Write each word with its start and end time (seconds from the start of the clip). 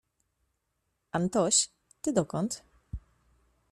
Antoś, 1.11 1.69
ty 2.01 2.13
dokąd? 2.13 2.63